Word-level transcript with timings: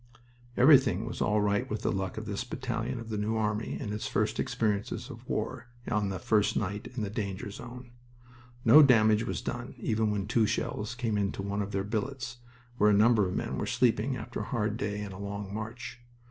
Everything 0.57 1.05
was 1.05 1.21
all 1.21 1.41
right 1.41 1.69
with 1.69 1.83
the 1.83 1.91
luck 1.91 2.17
of 2.17 2.25
this 2.25 2.43
battalion 2.43 2.99
of 2.99 3.09
the 3.09 3.19
New 3.19 3.35
Army 3.37 3.77
in 3.79 3.93
its 3.93 4.07
first 4.07 4.39
experience 4.39 5.11
of 5.11 5.29
war 5.29 5.67
on 5.91 6.09
the 6.09 6.17
first 6.17 6.57
night 6.57 6.87
in 6.97 7.03
the 7.03 7.09
danger 7.11 7.51
zone. 7.51 7.91
No 8.65 8.81
damage 8.81 9.27
was 9.27 9.43
done 9.43 9.75
even 9.77 10.09
when 10.09 10.25
two 10.25 10.47
shells 10.47 10.95
came 10.95 11.19
into 11.19 11.43
one 11.43 11.61
of 11.61 11.71
their 11.71 11.83
billets, 11.83 12.37
where 12.79 12.89
a 12.89 12.93
number 12.93 13.27
of 13.27 13.35
men 13.35 13.59
were 13.59 13.67
sleeping 13.67 14.17
after 14.17 14.39
a 14.39 14.45
hard 14.45 14.75
day 14.75 15.01
and 15.03 15.13
a 15.13 15.19
long 15.19 15.53
march. 15.53 15.99